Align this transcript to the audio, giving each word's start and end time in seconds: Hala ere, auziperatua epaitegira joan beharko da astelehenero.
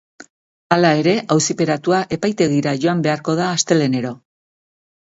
Hala 0.75 0.93
ere, 1.01 1.13
auziperatua 1.35 2.01
epaitegira 2.17 2.75
joan 2.87 3.05
beharko 3.09 3.39
da 3.43 3.53
astelehenero. 3.61 4.17